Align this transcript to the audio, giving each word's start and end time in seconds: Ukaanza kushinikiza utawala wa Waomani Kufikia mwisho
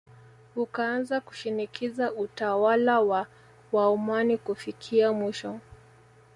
Ukaanza 0.55 1.21
kushinikiza 1.21 2.11
utawala 2.13 2.99
wa 3.01 3.27
Waomani 3.71 4.37
Kufikia 4.37 5.11
mwisho 5.11 5.59